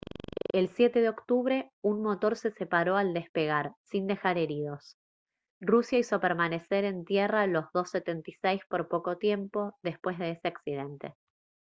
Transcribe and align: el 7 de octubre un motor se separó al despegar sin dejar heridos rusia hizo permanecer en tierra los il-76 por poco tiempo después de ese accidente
el 0.53 0.69
7 0.69 0.99
de 0.99 1.09
octubre 1.09 1.71
un 1.83 2.01
motor 2.01 2.35
se 2.35 2.49
separó 2.49 2.97
al 2.97 3.13
despegar 3.13 3.75
sin 3.83 4.07
dejar 4.07 4.39
heridos 4.39 4.97
rusia 5.59 5.99
hizo 5.99 6.19
permanecer 6.19 6.85
en 6.85 7.05
tierra 7.05 7.45
los 7.45 7.65
il-76 7.71 8.61
por 8.67 8.87
poco 8.87 9.19
tiempo 9.19 9.77
después 9.83 10.17
de 10.17 10.31
ese 10.31 10.47
accidente 10.47 11.13